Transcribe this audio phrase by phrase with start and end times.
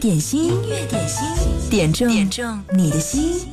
[0.00, 1.26] 点心，音乐点心，
[1.68, 3.46] 点中点中你的心。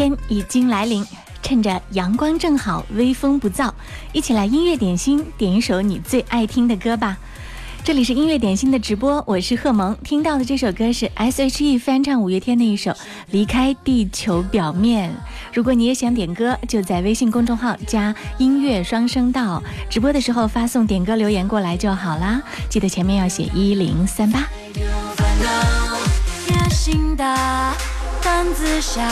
[0.00, 1.04] 天已经来临，
[1.42, 3.70] 趁着阳光正好，微风不燥，
[4.14, 7.18] 一起来音乐点心，点一首你最爱听的歌吧。
[7.84, 9.94] 这里是音乐点心的直播，我是贺萌。
[10.02, 12.90] 听到的这首歌是 S.H.E 翻唱五月天的一首
[13.30, 15.10] 《离开地球表面》。
[15.52, 22.40] 如果你也想点歌，就在微信公众号加“音乐双声道”，直播的时候发送点歌留言过来就好啦。
[22.70, 24.48] 记得前面要写一零三八。
[26.48, 27.74] 野心大，
[28.22, 29.02] 胆子小，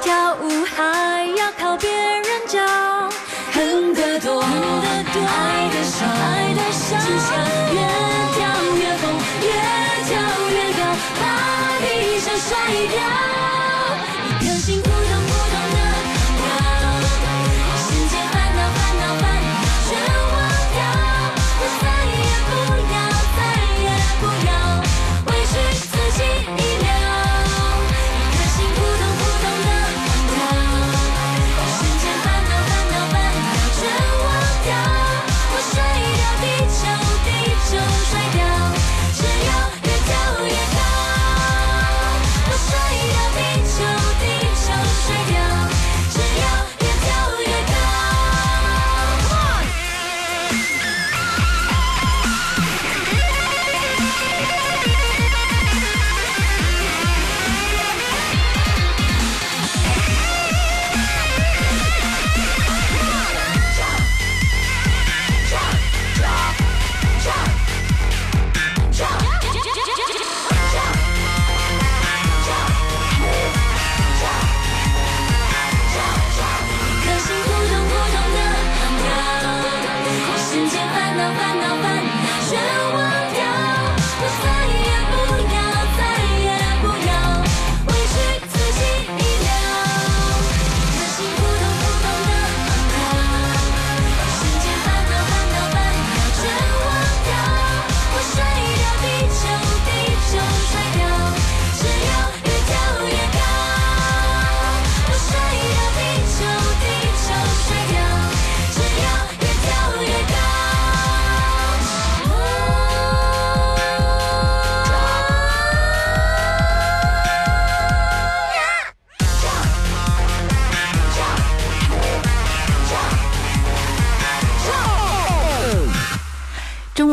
[0.00, 2.58] 跳舞还要靠别人教。
[3.52, 7.28] 恨得多，爱得少，爱得少就像
[7.74, 7.78] 越
[8.34, 8.38] 跳
[8.76, 9.04] 越疯，
[9.42, 9.48] 越
[10.08, 10.10] 跳
[10.50, 10.80] 越高，
[11.20, 11.22] 把
[11.80, 11.84] 地
[12.20, 12.48] 球甩
[12.88, 13.29] 掉。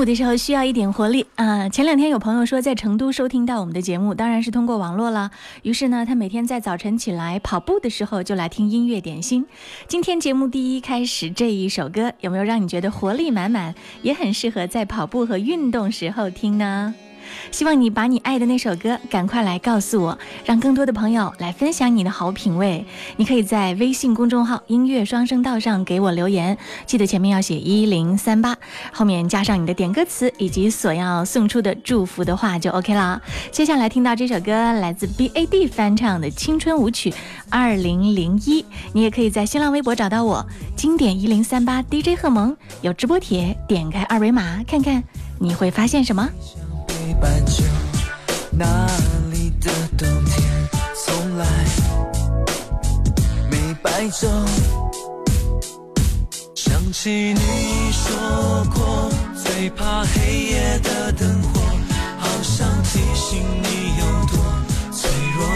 [0.07, 5.29] 的时候需要一点活力啊、前两天有朋友说在成都收听到我们的节目，当然是通过网络了。
[5.63, 9.45] 于是呢，他每天在早晨起来跑步的时候就来听音乐点心。
[9.85, 16.95] 今天节目第一开始这一首歌，有没有让你觉得活力满满，也很适合在跑步和运动时候听呢？
[17.51, 22.86] 希望你把你爱的那首歌赶快来告诉我，让更多的朋友来分享你的好品味。
[23.16, 28.56] 你可以在微信公众号“音乐双声道”上给我留言，记得前面要写一零三八，
[28.92, 33.22] 后面加上你的点歌词以及所要送出的祝福的话就 OK 了。
[33.51, 37.13] 接下来听到这首歌来自 BAD 翻唱的《青春舞曲
[37.50, 38.62] 二零零一》，
[38.94, 40.45] 你也可以在新浪微博找到我，
[40.75, 45.04] 经典一零三八 DJ 贺萌有直播帖，点开二维码看看，
[45.39, 46.30] 你会发现什么？
[47.07, 47.63] 北半球
[48.51, 48.86] 那
[49.31, 50.69] 里的冬天
[51.06, 51.45] 从来
[53.50, 54.27] 没白昼，
[56.54, 59.09] 想起你说过，
[59.42, 61.62] 最怕黑夜的灯火，
[62.18, 64.38] 好想提醒你有多
[64.92, 65.48] 脆弱。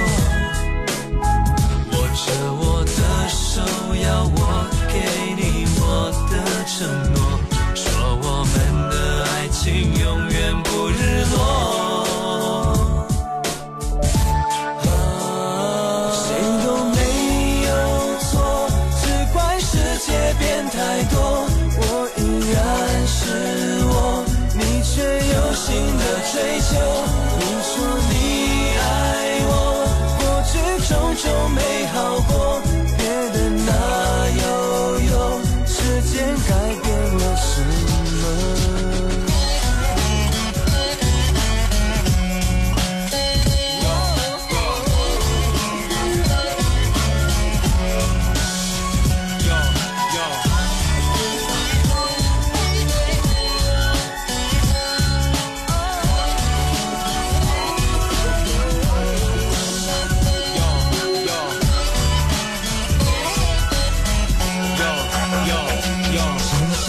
[1.92, 2.24] 握着
[2.54, 3.62] 我的手，
[4.02, 4.40] 要我
[4.88, 4.96] 给
[5.36, 5.82] 你我
[6.32, 6.34] 的
[6.66, 7.20] 承诺，
[7.76, 7.84] 说
[8.24, 8.56] 我们
[8.90, 8.96] 的
[9.26, 9.91] 爱情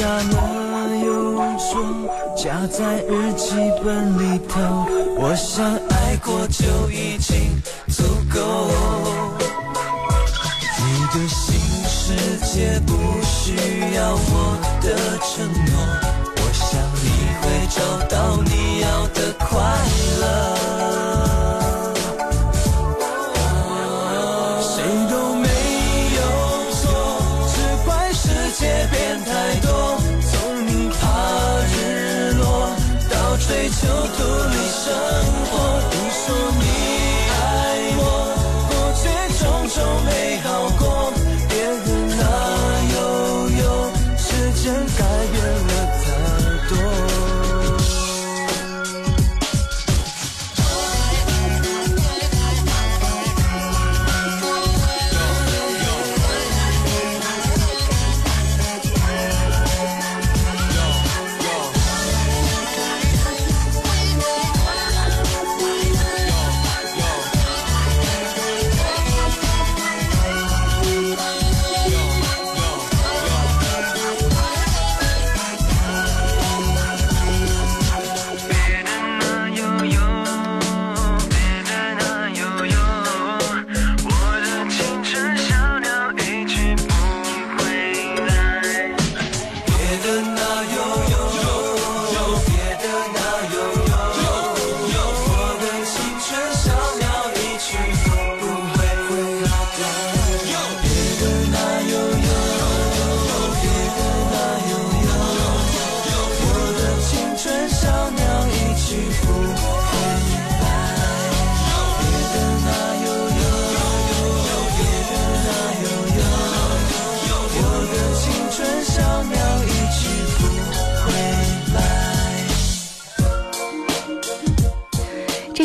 [0.02, 1.62] 下那邮戳
[2.36, 3.54] 夹在日记
[3.84, 4.58] 本里头，
[5.16, 8.02] 我想爱过就已经足
[8.34, 8.40] 够。
[10.78, 11.54] 你的新
[11.86, 12.02] 世
[12.52, 12.90] 界不
[13.22, 13.54] 需
[13.94, 14.86] 要我的
[15.22, 15.72] 承诺，
[16.34, 16.66] 我想
[17.04, 17.06] 你
[17.38, 17.78] 会找
[18.08, 18.51] 到你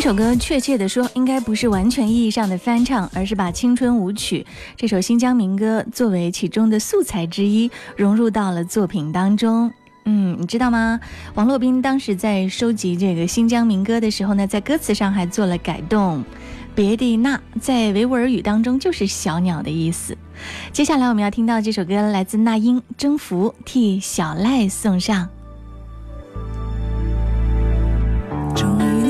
[0.07, 4.39] 首歌确切的说，应该不是完全意义上的翻唱，而是把《青春舞曲》
[4.77, 9.69] 这首新疆民歌作为其中的素材之一，融入到了作品当中。
[10.05, 10.97] 嗯，你知道吗？
[11.33, 16.23] 王洛宾当时在收集这个新疆民歌的时候呢，在歌词上还做了改动。
[16.73, 20.17] 别的那在维吾尔语当中就是小鸟的意思。
[20.71, 25.27] 接下来我们要听到这首歌来自那英《征服》，替小赖送上。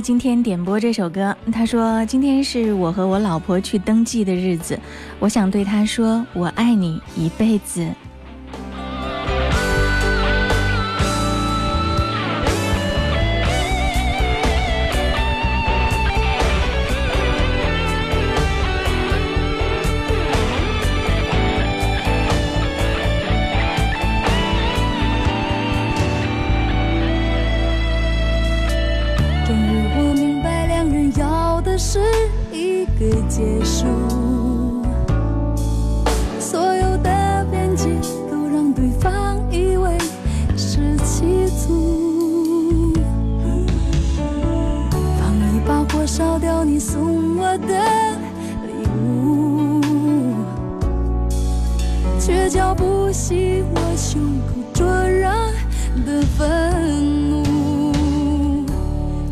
[0.00, 1.36] 今天点播这首歌。
[1.52, 4.78] 他说：“今天是我和我老婆去登记的日子，
[5.18, 7.86] 我想对他说，我爱你一辈子。”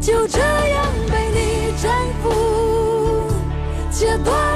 [0.05, 1.91] 就这样被你征
[2.23, 3.27] 服，
[3.91, 4.54] 切断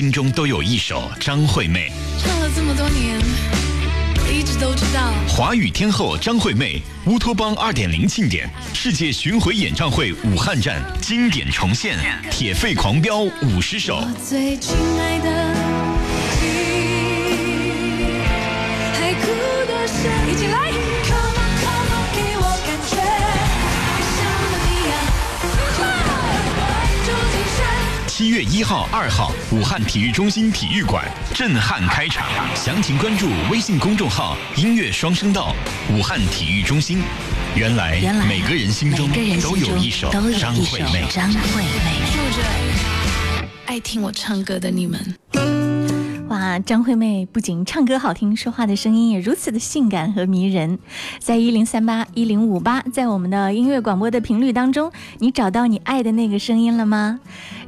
[0.00, 3.18] 心中都有一首张惠妹，唱了这么多年，
[4.16, 5.12] 我一直都知道。
[5.28, 11.98] 华语天后张惠妹乌托邦二点零庆典世界巡回演唱会武汉站经典重现，
[12.30, 14.02] 铁肺狂飙五十首，
[28.20, 31.02] 七月一号、二号，武汉体育中心体育馆
[31.34, 35.54] 震撼开场，详情关注微信公众号“音乐双声道”
[35.90, 36.98] 武汉体育中心。
[37.56, 41.06] 原来原来每个人心中都有一首都有一首张惠妹。
[41.10, 41.96] 张惠妹。
[42.12, 42.46] 住着
[43.64, 45.16] 爱听我唱歌的你们。
[46.28, 50.78] 哇，张惠妹不仅唱歌好听，说话的声音也如此的性感和迷人。
[51.18, 57.18] 在一零三八一零五八，在我们的音乐广播的频率当中，你找到你爱的那个声音了吗？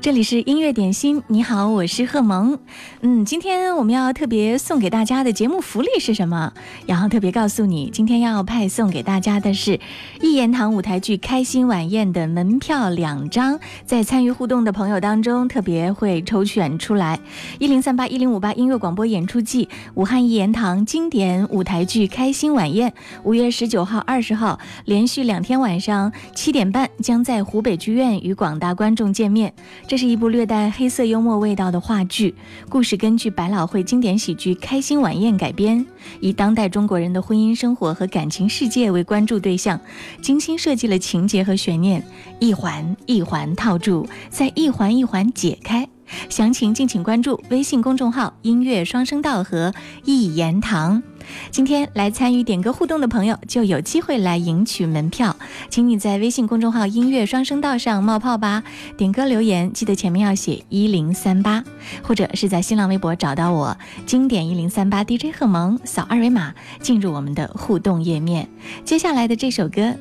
[0.02, 2.58] 这里是音乐点心，你好，我是贺萌。
[3.02, 6.52] 嗯，今天我们要特别送给大家的节目福利是什么？
[6.88, 9.78] 然后特别告诉你，今天要派送给大家的是
[10.20, 17.20] 一言堂舞台剧开心晚宴的门票两张，在参与互动的朋友当中，特别会抽选出来。
[17.60, 22.92] 一零三八一零五八音乐广播演出季，武汉一言堂经典舞台剧开心晚宴，
[23.22, 29.54] 五月十九号、二十号连续两天晚上七点半，将在湖北剧院与广大观众见面。
[29.92, 32.34] 这是一部略带黑色幽默味道的话剧，
[32.70, 35.84] 故事根据百老汇经典喜剧《开心晚宴》改编，
[36.18, 39.78] 以当代中国人的婚姻生活和感情世界为关注对象，
[40.22, 42.02] 精心设计了情节和悬念，
[42.40, 45.86] 一环一环套住，再一环一环解开。
[46.30, 49.74] 详情敬请关注微信公众号“音乐双声道”和
[50.06, 51.02] “一言堂”。
[51.50, 55.36] 今天来参与点歌互动的朋友就有机会来赢取门票，
[55.70, 58.62] 请你在微信公众号“音乐双声道”上冒泡吧。
[58.96, 61.64] 点歌留言记得前面要写一零三八，
[62.02, 63.76] 或者是在新浪微博找到我
[64.06, 68.48] “经典一零三八 DJ 贺萌”，扫二维码进入我们的互动页面。
[68.84, 69.94] 接下来的这首歌。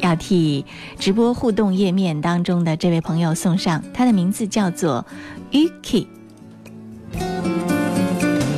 [0.00, 0.64] 要替
[0.98, 5.06] 直播互动页面当中的这位朋友送上，他的名字叫做
[5.52, 6.06] Yuki。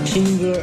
[0.06, 0.62] 听歌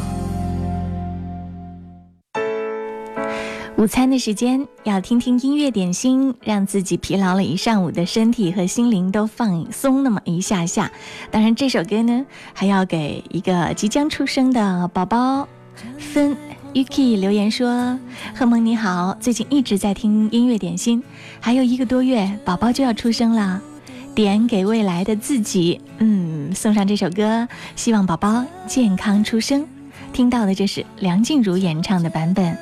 [3.81, 10.91] 午餐的时间，要听听音乐点心，让自己疲劳了一上午的身体和心灵都放松那么一下下。
[11.31, 12.23] 当然，这首歌呢，
[12.53, 15.47] 还要给一个即将出生的宝宝
[15.97, 16.37] 分。
[16.75, 17.97] Yuki 留言说
[18.37, 21.01] ：“贺萌你好，最近一直在听音乐点心，
[21.39, 23.59] 还有一个多月，宝宝就要出生了，
[24.13, 25.81] 点给未来的自己。
[25.97, 29.65] 嗯，送上这首歌，希望宝宝健康出生。
[30.13, 32.55] 听到的这是梁静茹演唱的版本。”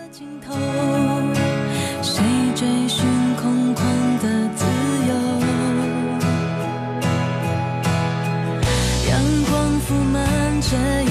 [10.70, 11.09] 这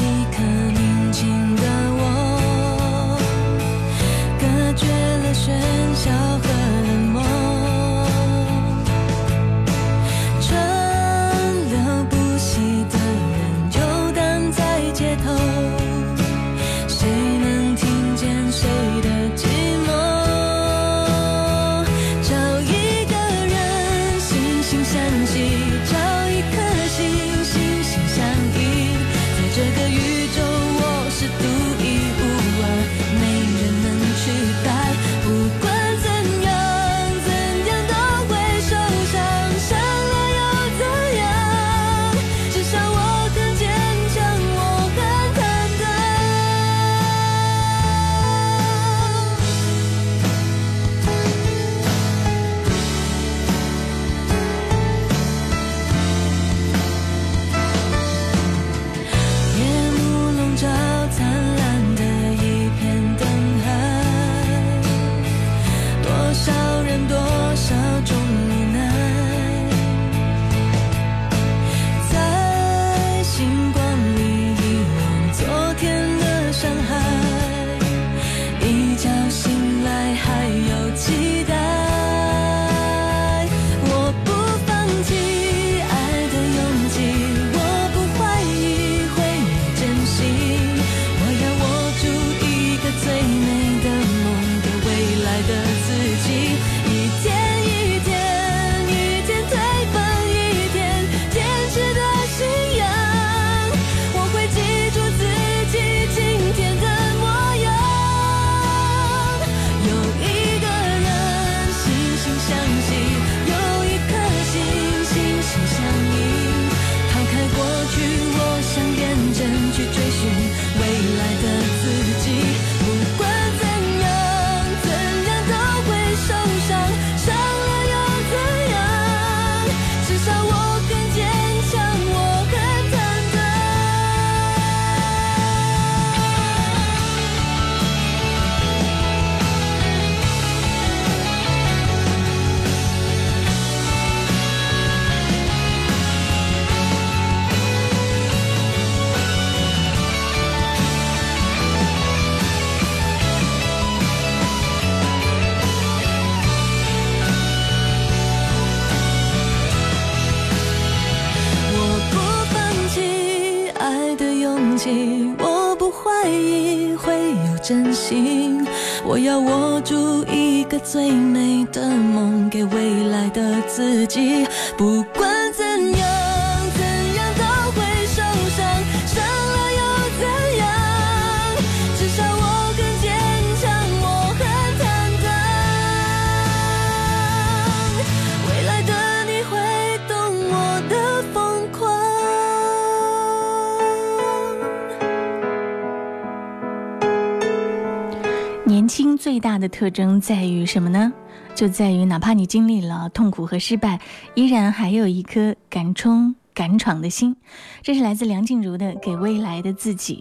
[199.79, 201.13] 特征在于什么呢？
[201.55, 204.01] 就在于哪怕你经历了痛苦和失败，
[204.35, 207.37] 依然还有一颗敢冲敢闯的心。
[207.81, 210.21] 这是来自梁静茹的《给未来的自己》。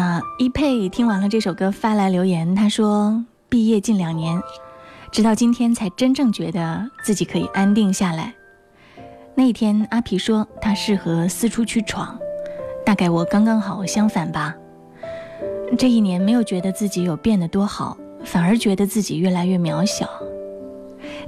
[0.00, 4.40] 啊，一佩听完了这首歌发来留言，他说：毕业近两年，
[5.12, 8.32] 直到今天才真正觉得自己可以安定下来。
[9.34, 12.18] 那一天，阿皮说他适合四处去闯，
[12.86, 14.54] 大概我刚刚好相反吧。
[15.76, 20.06] 这一年没有觉得自己有变得多好，反而觉得自己越来越渺小。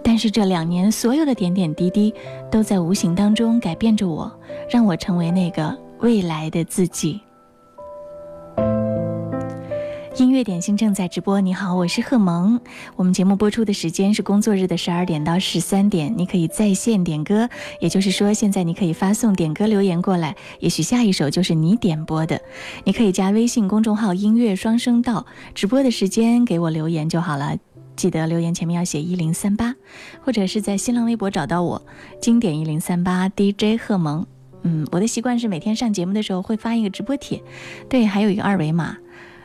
[0.03, 2.13] 但是这两年所有的点点滴滴，
[2.51, 4.31] 都在无形当中改变着我，
[4.69, 7.21] 让我成为那个未来的自己。
[10.19, 12.61] 音乐点心正在直播，你好，我是贺萌。
[12.97, 17.49] 我们节目播出的时间是工作日的十二点到十三点，你可以在线点歌，
[17.81, 22.41] 也就是说，现在你可以发送点歌留言过来，也许下一首就是你点播的。
[22.83, 27.57] 你可以加微信公众号“音乐双声道”，直播的时间给我留言就好了，
[27.95, 29.77] 记得留言前面要写一零三八，
[30.25, 31.81] 或者是在新浪微博找到我，
[32.21, 34.27] 经典一零三八 DJ 贺萌。
[34.63, 37.41] 嗯，我的习惯是每天上节目的时候会发一个直播帖，
[37.89, 38.97] 对，还有一个二维码。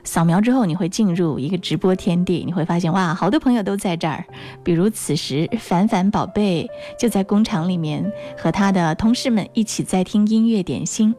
[0.04, 4.26] 扫描之后，你会进入一个直播天地，你会发现哇，好多朋友都在这儿。
[4.64, 6.68] 比如此时，凡凡宝贝
[7.00, 11.16] 就在工厂里面和他的同事们一起在听音乐点心。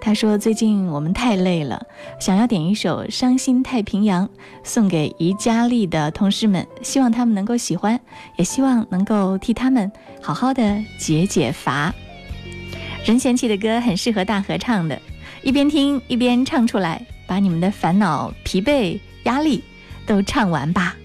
[0.00, 1.86] 他说最近我们太累了，
[2.20, 4.26] 想要点一首《伤心太平洋》
[4.62, 7.98] 送给宜家丽的同事们，希望他们能够喜欢，
[8.36, 11.94] 也希望能够替他们好好的解解乏。
[13.06, 15.00] 任贤齐的歌很适合大合唱的，
[15.42, 17.06] 一边听一边唱出来。
[17.26, 19.64] 把你们的烦恼、疲惫、压力
[20.06, 20.96] 都唱完吧。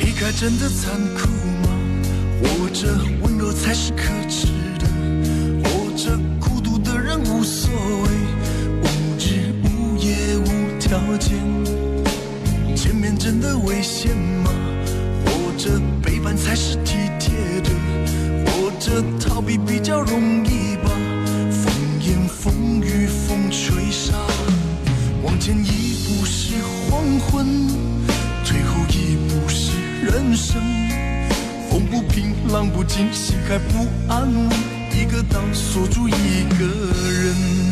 [0.00, 1.80] 离开真的残酷吗？
[2.42, 4.48] 或者温柔才是可耻
[11.14, 11.38] 无条件。
[12.74, 14.50] 见面真的危险吗？
[15.24, 17.70] 或者背叛才是体贴的，
[18.46, 20.90] 或者逃避比较容易吧。
[21.50, 24.14] 风言风语风吹沙，
[25.22, 26.54] 往前一步是
[26.90, 27.46] 黄昏，
[28.44, 29.70] 退后一步是
[30.02, 30.60] 人生。
[31.70, 34.48] 风不平，浪不静，心还不安稳，
[34.90, 37.63] 一个岛锁住一个人。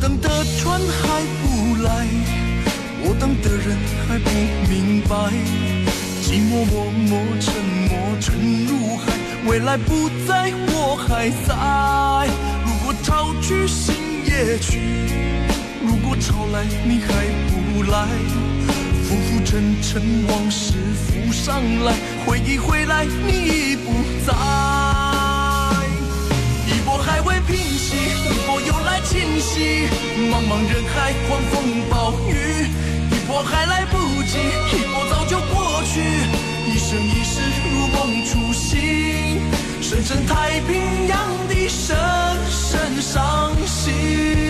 [0.00, 2.06] 等的船还不来，
[3.02, 4.30] 我等的人还不
[4.70, 5.14] 明白，
[6.22, 7.52] 寂寞默默沉
[7.88, 9.12] 默沉入海，
[9.46, 12.28] 未来不在，我还在。
[12.64, 14.78] 如果潮去心也去，
[15.84, 17.08] 如果潮来你还
[17.50, 18.06] 不来，
[19.04, 23.92] 浮浮沉沉往事浮上来，回忆回来你已不
[24.26, 24.77] 在。
[27.48, 29.88] 平息，一波又来侵袭，
[30.30, 32.66] 茫茫人海，狂风暴雨，
[33.10, 34.36] 一波还来不及，
[34.76, 36.02] 一波早就过去，
[36.66, 37.40] 一生一世
[37.72, 39.40] 如梦初醒，
[39.80, 41.96] 深深太平洋的深
[42.50, 44.47] 深伤心。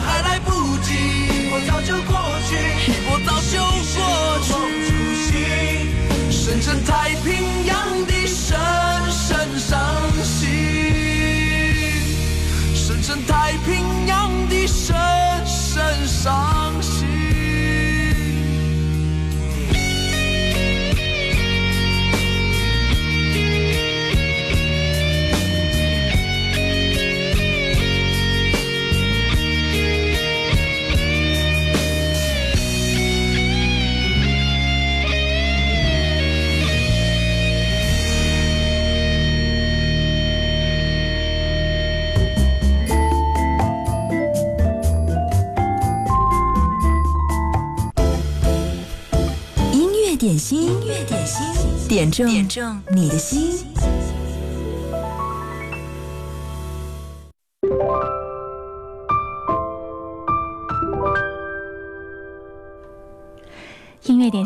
[0.00, 0.39] 还
[50.20, 53.69] 点心，音乐点心，点中点中你的心。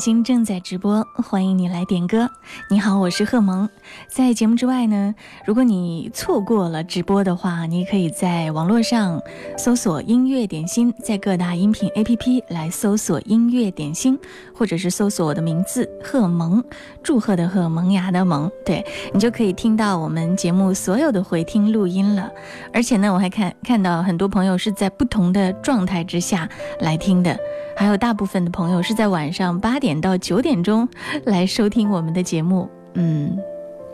[0.05, 2.29] 心正在直播，欢迎你来点歌。
[2.69, 3.67] 你好，我是贺萌。
[4.07, 5.15] 在节目之外呢，
[5.47, 9.19] 如果你错过了直播的话，你可以在网络上
[9.57, 14.19] 搜索“音乐点心”，在各大音频 APP 来搜索“音乐点心”，
[14.55, 16.63] 或者是搜索我的名字贺萌，
[17.03, 22.31] 祝贺的贺，萌芽的萌，对你就可以听到我们节目所有的回听录音了。
[22.75, 26.47] 而且呢，我还看看到很多朋友是在不同的状态之下
[26.81, 27.35] 来听的。
[27.77, 30.89] 还有大部分的朋友是在晚上八点到九点钟
[31.25, 33.39] 来收听我们的节目，嗯，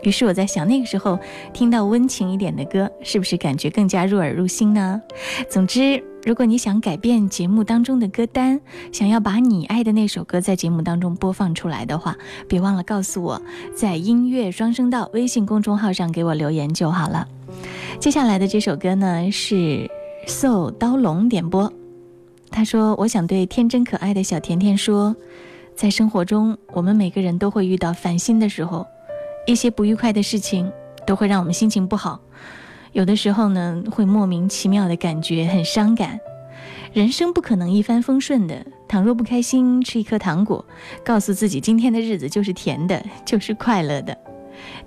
[0.03, 1.19] 于是我在想，那个时候
[1.53, 5.01] 听到温情一点的歌，是不是感觉更加入耳入心呢？
[5.49, 8.59] 总之，如果你想改变节目当中的歌单，
[8.91, 12.15] 想要把你爱的那首歌在节目当中播放出来的话，
[12.47, 13.41] 别忘了告诉我，
[13.75, 17.27] 在音乐双声道微信公众号上给我留言就好了。
[17.99, 19.89] 接下来的这首歌呢是
[20.25, 21.71] so 刀龙点播。
[22.53, 25.15] 他说：“我想对天真可爱的小甜甜说，
[25.75, 28.85] 在生活中，我们每个人都会遇到烦心的时候，
[29.47, 30.71] 一些不愉快的事情
[31.07, 32.19] 都会让我们心情不好。
[32.91, 36.19] 有的时候呢，会莫名其妙的感觉很伤感。
[36.93, 40.63] 人生不可能一帆风顺的，倘若不开心，吃一颗糖果，
[41.03, 44.15] 告诉自己今天的日子就是甜的，就是快乐的。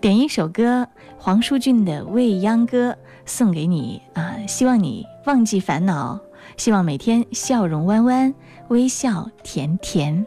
[0.00, 0.86] 点一首歌，
[1.18, 2.92] 黄舒骏的《未央歌》
[3.26, 6.20] 送给你啊，希望你忘记烦恼。”
[6.58, 8.34] 希望每天笑容弯弯，
[8.68, 10.24] 微笑甜甜。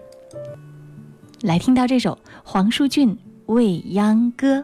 [1.42, 3.10] 来听到这首黄舒骏
[3.46, 4.60] 《未央歌》。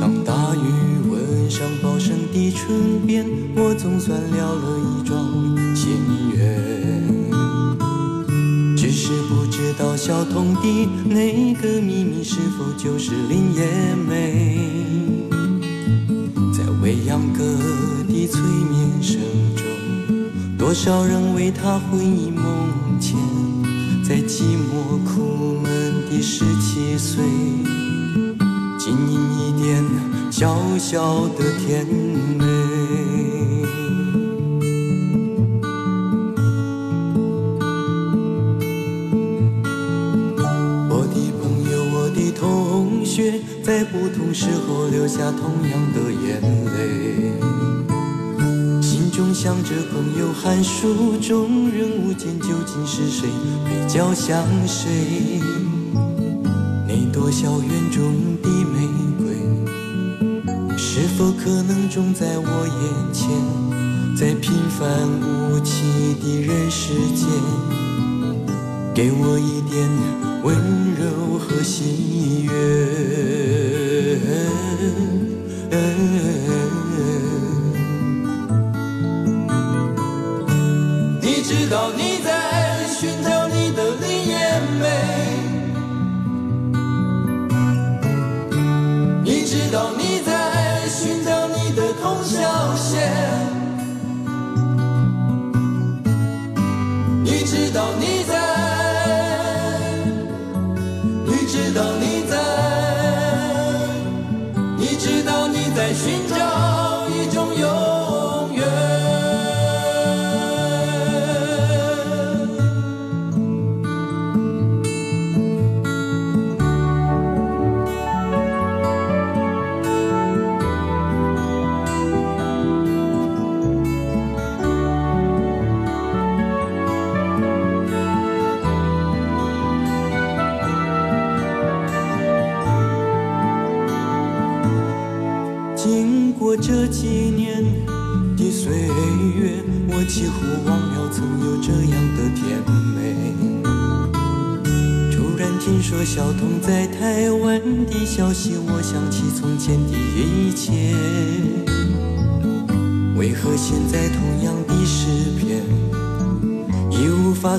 [0.00, 4.81] 当大雨吻上茂盛的唇边，我总算了了
[10.32, 14.66] 道小童的那个秘密是否就是林叶梅。
[16.54, 17.44] 在未央歌
[18.08, 19.20] 的催眠声
[19.54, 19.66] 中，
[20.56, 23.14] 多少人为他魂萦梦牵，
[24.02, 25.70] 在寂寞苦闷
[26.10, 27.22] 的十七岁。
[28.78, 29.84] 经营一点
[30.30, 32.81] 小小的甜美。
[44.32, 47.32] 时候流下同样的眼泪。
[48.80, 53.28] 心中想着朋友寒暑中人无间究竟是谁
[53.66, 55.40] 配角像谁？
[56.86, 59.34] 那朵校园中的玫瑰，
[60.76, 63.28] 是否可能种在我眼前？
[64.14, 67.26] 在平凡无奇的人世间，
[68.94, 69.88] 给我一点
[70.44, 70.54] 温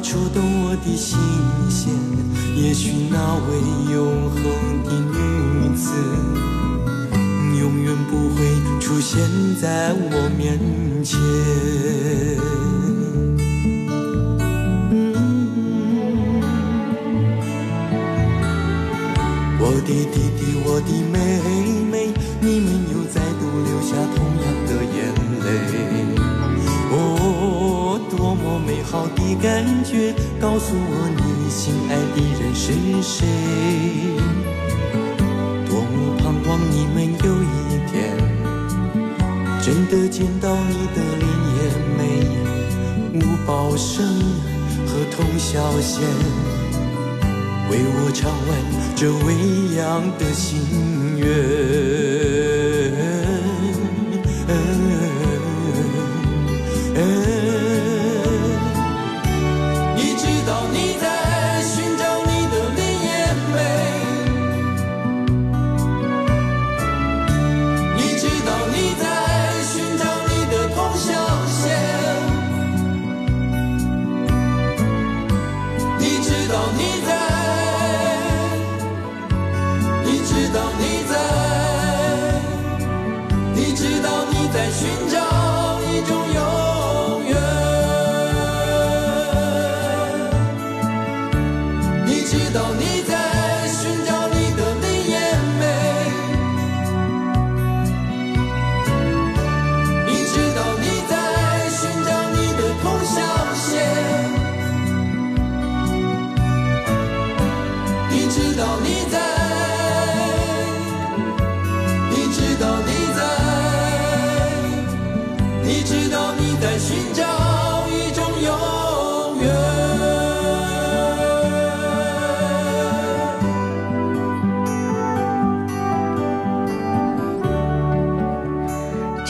[0.04, 1.18] 触动我的心
[1.70, 1.90] 弦？
[2.56, 3.48] 也许那位
[3.94, 4.44] 永恒
[4.84, 5.90] 的女子，
[7.58, 8.38] 永远不会
[8.82, 9.18] 出现
[9.62, 10.13] 在我
[29.84, 30.14] 觉！
[30.40, 33.26] 告诉我你心爱的人是谁？
[35.68, 37.46] 多么盼望你们有一
[37.92, 37.92] 天
[39.62, 41.60] 真的见到你的脸也
[41.98, 42.02] 美，
[43.14, 44.06] 无宝生
[44.86, 46.02] 和童小贤。
[47.70, 48.50] 为我唱完
[48.96, 49.28] 这未
[49.78, 49.82] 央
[50.20, 52.33] 的心愿。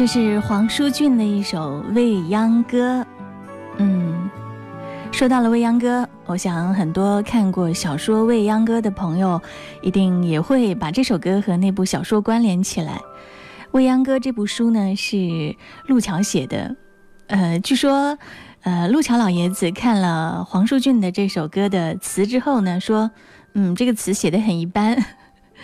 [0.03, 2.99] 这是黄舒骏的一首《未央歌》。
[3.77, 4.29] 嗯，
[5.13, 9.41] 说到了未央歌，我想很多看过小说《未央歌》的朋友，
[9.81, 12.95] 一定也会把这首歌和那部小说关联起来。
[13.71, 15.55] 《未央歌》这部书呢是
[15.87, 16.75] 路桥写的，
[17.27, 18.17] 呃，据说，
[18.63, 23.09] 呃，路桥老爷子看了黄舒骏的这首歌的词之后呢，说，
[23.53, 25.01] 嗯，这个词写的很一般。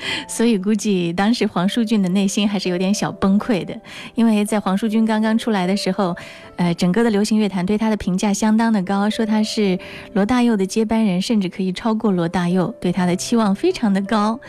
[0.27, 3.79] 所以估计当时黄舒骏的内心还是有点小崩溃的，
[4.15, 6.15] 因为在黄舒骏刚刚出来的时候，
[6.55, 9.77] 呃，整个的流行乐坛对他的评价相当的高，说他是
[10.13, 14.39] 罗大佑的接班人，甚至可以超过罗大佑，对他的期望非常的高。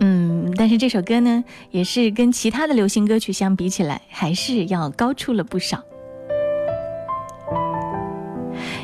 [0.00, 5.82] 嗯，但是这首歌呢，也是跟其他的流行歌曲相比起来，还是要高出了不少。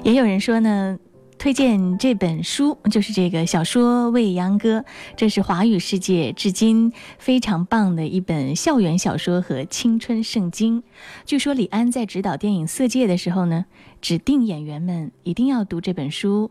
[0.02, 0.98] 也有人说呢。
[1.42, 4.78] 推荐这本书，就是这个小说《未央歌》，
[5.16, 10.85] 这是华语世界至今非常棒的一本校园小说和青春圣经。
[11.26, 13.64] 据说李安在指导电影《色戒》的时候呢，
[14.00, 16.48] 指定演员们一定要读这本书。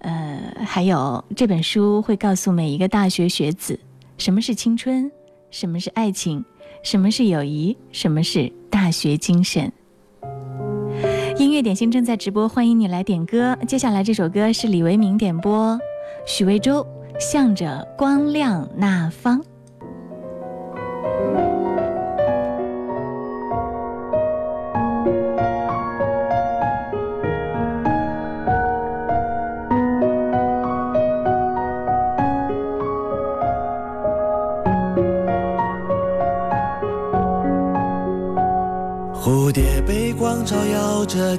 [0.00, 3.80] 呃，还有这本书会告诉每一个大学学子，
[4.18, 5.10] 什么是青春，
[5.50, 6.44] 什么是爱情，
[6.82, 9.72] 什么是友谊，什么是大学精神。
[11.38, 13.56] 音乐点心正在直播，欢迎你来点歌。
[13.66, 15.78] 接下来这首歌是李维明点播，
[16.26, 16.86] 许魏洲
[17.20, 19.40] 《向着光亮那方》。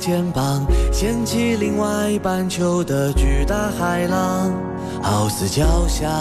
[0.06, 4.52] 肩膀，掀起另外半球的巨大海浪，
[5.02, 6.12] 好似交响。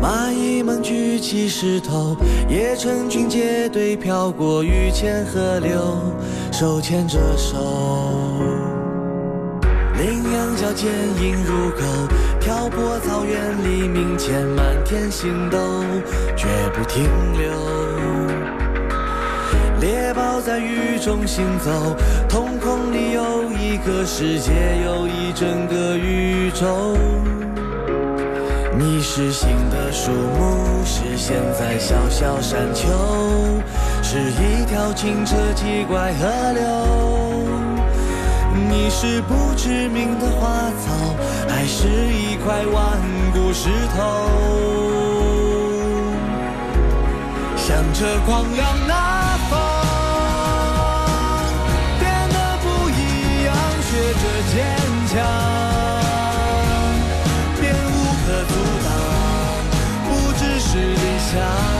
[0.00, 2.16] 蚂蚁们举起石头，
[2.48, 5.98] 也成群结队飘过雨前河流，
[6.52, 7.56] 手牵着手。
[9.98, 10.88] 羚羊角坚
[11.20, 11.82] 硬如狗，
[12.38, 15.58] 漂泊草原黎明前满天星斗，
[16.36, 17.02] 绝不停
[17.36, 17.50] 留。
[19.78, 21.96] 猎豹在雨中行走，
[22.28, 24.52] 瞳孔里有一个世界，
[24.84, 26.96] 有一整个宇宙。
[28.78, 32.86] 你是新的树木，是现在小小山丘，
[34.04, 36.62] 是一条清澈奇怪河流。
[38.70, 40.92] 你是不知名的花草，
[41.48, 43.00] 还是一块顽
[43.32, 44.00] 固石头？
[47.56, 48.68] 向着光亮
[61.26, 61.75] 是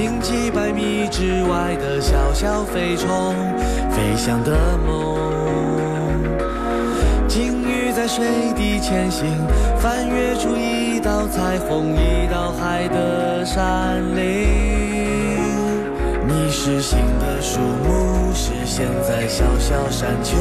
[0.00, 3.34] 经几百米之外的小小飞虫，
[3.90, 5.18] 飞翔的梦。
[7.26, 8.24] 鲸鱼在水
[8.54, 9.26] 底前行，
[9.76, 14.46] 翻越出一道彩虹，一道海的山岭。
[16.28, 20.36] 你是新的树木，是现在小小山丘，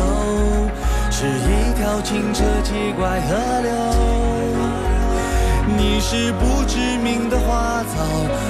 [1.10, 4.27] 是一条清澈奇怪河流。
[5.78, 8.04] 你是不知名的花草，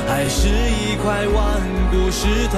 [0.07, 1.61] 还是一块顽
[1.91, 2.57] 固石头？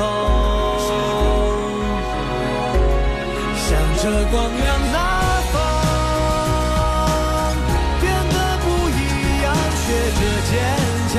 [3.57, 3.67] 向
[3.97, 4.97] 着光亮那
[5.51, 5.55] 方，
[7.99, 8.99] 变得不一
[9.43, 9.85] 样，学
[10.19, 10.51] 着坚
[11.13, 11.17] 强，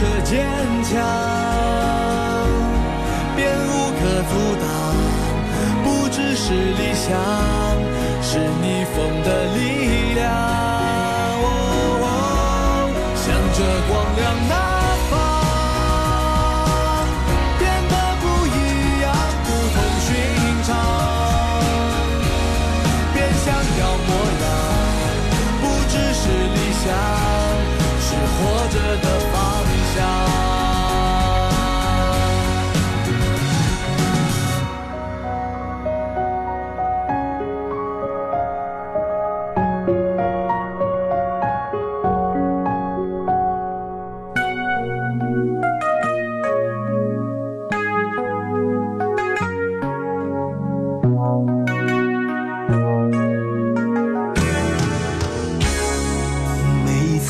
[0.00, 0.48] 这坚
[0.84, 0.90] 强。
[3.36, 3.38] 便
[3.68, 3.70] 无
[4.00, 4.32] 可阻
[4.62, 4.64] 挡，
[5.84, 7.08] 不只是理想，
[8.22, 10.59] 是逆风的力量。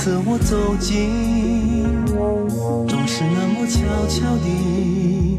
[0.03, 1.85] 次我走近，
[2.89, 5.37] 总是那么悄悄地，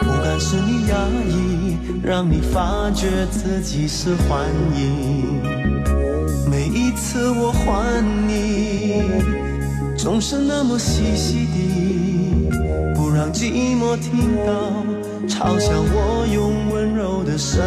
[0.00, 5.40] 不敢使你压抑，让你发觉自己是幻影。
[6.50, 9.04] 每一次我唤你，
[9.96, 12.50] 总是那么细细地，
[12.96, 14.82] 不让寂寞听到，
[15.28, 17.62] 嘲笑我用温柔的声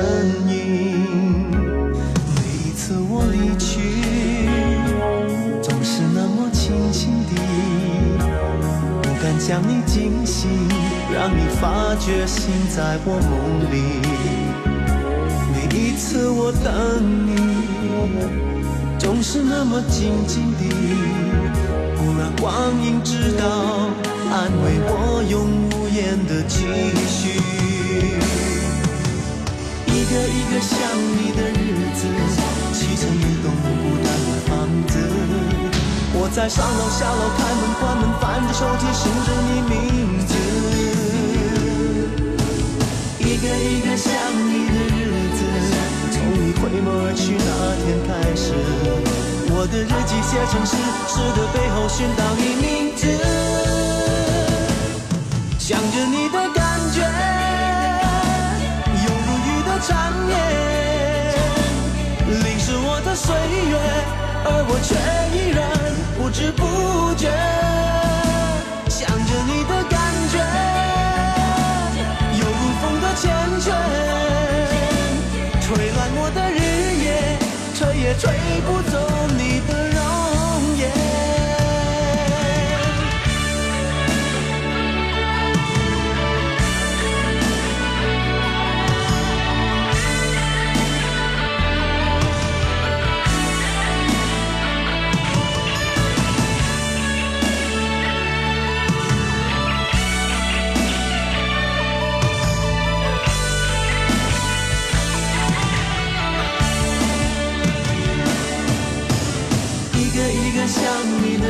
[0.50, 1.21] 音。
[9.52, 10.50] 将你惊醒，
[11.14, 14.00] 让你发觉心在我梦里。
[15.52, 16.72] 每一次我等
[17.28, 17.36] 你，
[18.98, 20.72] 总是那么静静地，
[21.98, 23.44] 不让光阴知道，
[24.32, 26.64] 安慰我用无言的期
[27.10, 27.36] 许。
[29.86, 30.80] 一个一个想
[31.18, 32.08] 你的日子，
[32.72, 34.11] 砌成一栋孤单。
[36.24, 40.38] 我在上楼下楼开门关门，翻着手机寻着你名字。
[43.18, 45.42] 一个一个想你的日子，
[46.12, 47.50] 从你回眸而去那
[47.82, 48.54] 天开始，
[49.50, 50.78] 我的日记写成诗，
[51.10, 53.02] 诗的背后寻到你名字。
[55.58, 57.02] 想着你的感觉，
[58.94, 60.38] 犹如雨的缠绵，
[62.44, 63.34] 淋湿我的岁
[63.72, 63.74] 月，
[64.46, 64.94] 而我却
[65.36, 65.81] 依然。
[66.34, 67.30] 知不觉
[68.88, 70.00] 想着你的感
[70.32, 70.40] 觉，
[72.40, 73.28] 有如风的缱
[73.60, 73.70] 绻，
[75.62, 76.60] 吹乱我的日
[77.04, 77.38] 夜，
[77.76, 78.24] 吹也吹
[78.66, 78.94] 不走
[79.38, 79.91] 你的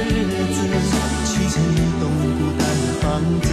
[0.05, 0.13] 日
[0.53, 0.57] 子，
[1.25, 2.03] 砌成一栋
[2.37, 3.05] 孤单的房
[3.41, 3.47] 子。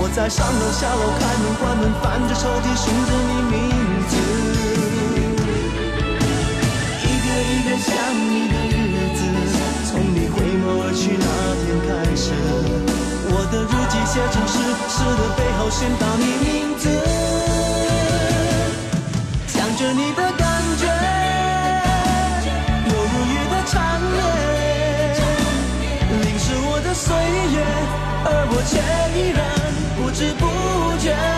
[0.00, 3.56] 我在上楼下楼开门关门，翻着抽屉寻着你名
[4.08, 4.12] 字。
[7.02, 8.76] 一个一个想你的日
[9.16, 9.20] 子，
[9.90, 11.26] 从你回眸而去那
[11.64, 12.32] 天开始，
[13.30, 14.54] 我的日记写成诗，
[14.88, 16.46] 诗的背后写到你名
[16.78, 16.84] 字，
[19.48, 20.47] 想着你的感
[28.68, 28.76] 却
[29.18, 30.46] 依然不知不
[30.98, 31.37] 觉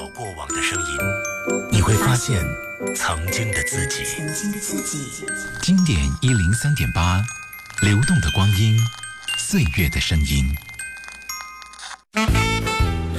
[0.00, 0.98] 找过往的声音，
[1.70, 2.42] 你会发现
[2.96, 4.02] 曾经的自己。
[4.02, 5.26] 曾经的自己。
[5.60, 7.22] 经典一零三点八，
[7.82, 8.78] 流动的光阴，
[9.36, 10.56] 岁月的声音。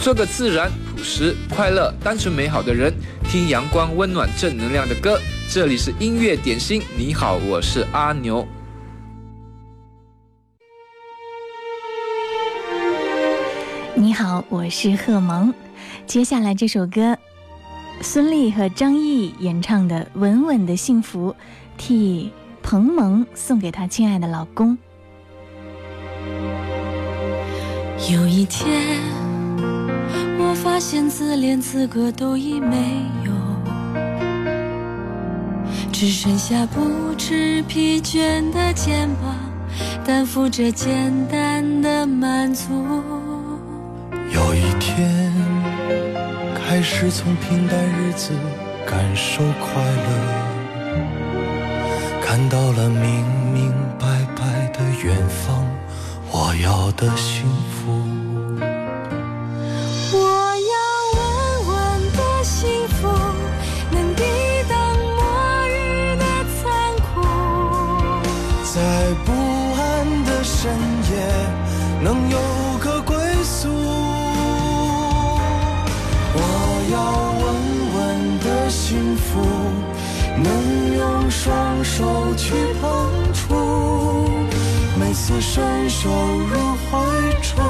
[0.01, 2.91] 做个自然、朴实、快乐、单纯、美好的人，
[3.25, 5.21] 听阳光、温暖、正能量的歌。
[5.51, 8.47] 这里是音乐点心，你好，我是阿牛。
[13.93, 15.53] 你好，我是贺萌。
[16.06, 17.18] 接下来这首歌，
[18.02, 21.32] 孙俪和张译演唱的《稳稳的幸福》，
[21.78, 22.32] 替
[22.62, 24.78] 彭萌送给她亲爱的老公。
[28.12, 29.00] 有一天，
[30.39, 33.32] 我发现自怜资格都已没有，
[35.92, 39.36] 只剩下不知疲倦的肩膀，
[40.04, 42.74] 担负着简单的满足。
[44.34, 45.30] 有一天，
[46.74, 48.32] 开始从平淡日子
[48.88, 50.07] 感受快乐，
[52.24, 54.07] 看到了明明白
[54.38, 55.67] 白的远方，
[56.32, 58.01] 我要的幸福。
[82.02, 83.54] 手去碰触。
[84.99, 86.58] 每次伸手入
[86.89, 86.97] 怀
[87.43, 87.62] 中，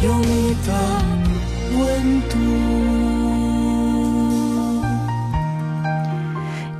[0.00, 0.72] 有你的
[1.76, 2.36] 温度。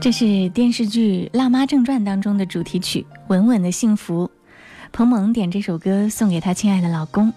[0.01, 4.24] 这是电视剧《辣妈正传》当中的主题曲《稳稳的幸福》。
[4.93, 7.32] 彭萌点这首歌送给她亲爱的老公，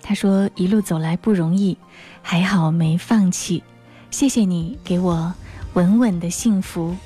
[0.00, 1.76] 他说一路走来不容易，
[2.22, 3.62] 还好没放弃，
[4.10, 5.34] 谢谢你给我
[5.74, 6.96] 稳稳的幸福。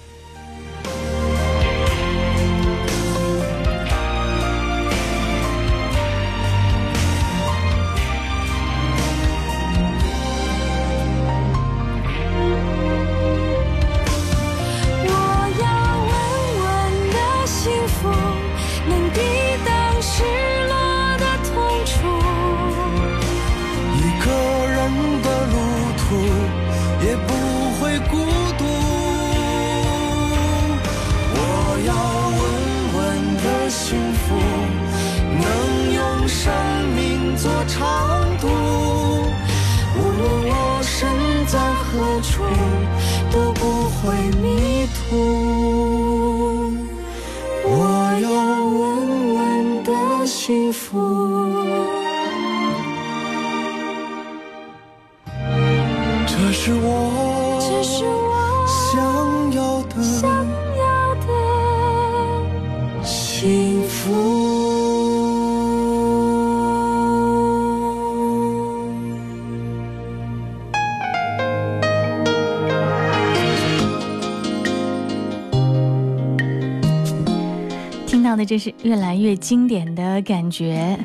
[78.51, 80.99] 这是越来越经典的感觉。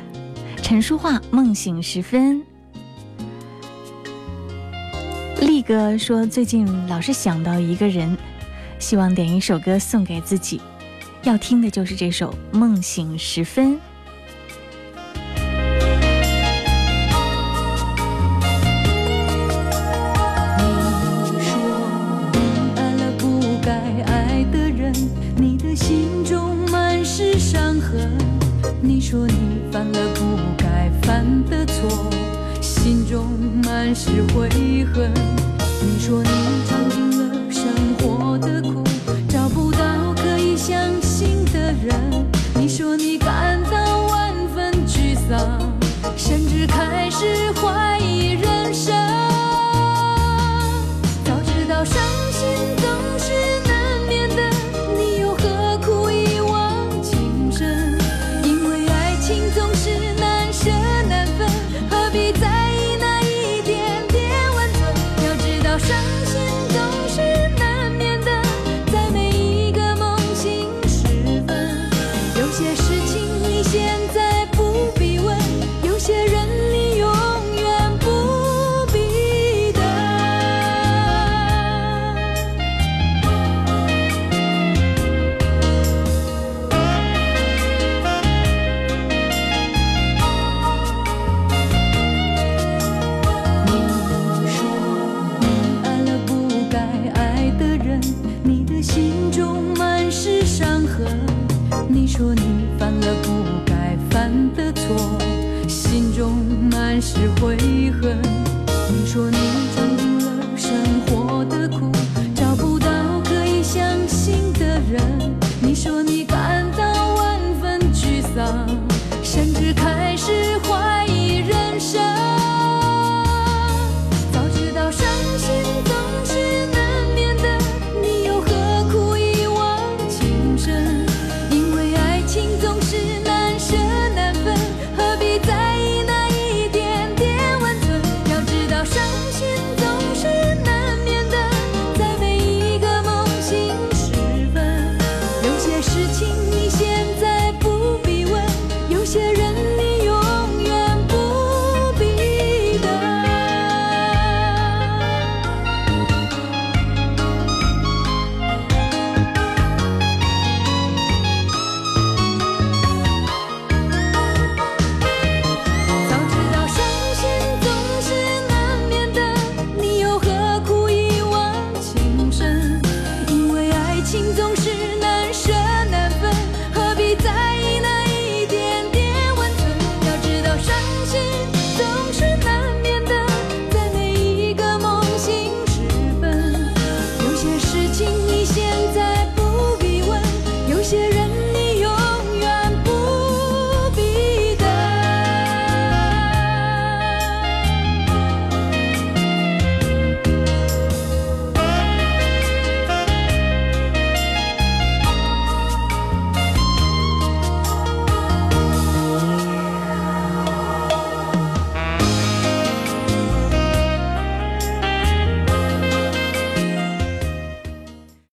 [0.64, 2.42] 陈淑桦梦醒时分。
[5.40, 8.18] 力哥说最近老是想到一个人
[8.80, 10.60] 希望点一首歌送给自己。
[11.22, 13.78] 要听的就是这首梦醒时分。
[31.76, 32.10] 错
[32.62, 34.48] 心中满是悔
[34.94, 35.25] 恨。